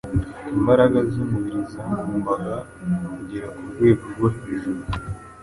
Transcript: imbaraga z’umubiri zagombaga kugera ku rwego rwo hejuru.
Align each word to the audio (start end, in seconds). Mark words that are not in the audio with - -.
imbaraga 0.57 0.97
z’umubiri 1.11 1.61
zagombaga 1.73 2.55
kugera 3.15 3.47
ku 3.55 3.61
rwego 3.73 4.03
rwo 4.13 4.27
hejuru. 4.43 4.81